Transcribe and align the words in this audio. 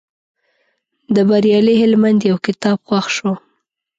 د 1.15 1.17
بریالي 1.29 1.75
هلمند 1.83 2.19
یو 2.31 2.37
کتاب 2.47 2.77
خوښ 2.87 3.05
شو. 3.17 3.31